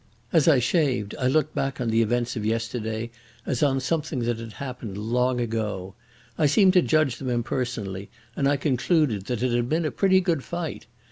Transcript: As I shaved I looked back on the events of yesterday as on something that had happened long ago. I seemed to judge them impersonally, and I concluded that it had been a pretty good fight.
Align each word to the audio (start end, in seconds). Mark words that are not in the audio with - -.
As 0.33 0.47
I 0.47 0.57
shaved 0.57 1.13
I 1.19 1.27
looked 1.27 1.53
back 1.53 1.79
on 1.79 1.89
the 1.91 2.01
events 2.01 2.35
of 2.35 2.43
yesterday 2.43 3.11
as 3.45 3.61
on 3.61 3.79
something 3.79 4.21
that 4.21 4.39
had 4.39 4.53
happened 4.53 4.97
long 4.97 5.39
ago. 5.39 5.93
I 6.39 6.47
seemed 6.47 6.73
to 6.73 6.81
judge 6.81 7.17
them 7.17 7.29
impersonally, 7.29 8.09
and 8.35 8.47
I 8.47 8.57
concluded 8.57 9.25
that 9.25 9.43
it 9.43 9.51
had 9.51 9.69
been 9.69 9.85
a 9.85 9.91
pretty 9.91 10.19
good 10.19 10.43
fight. 10.43 10.87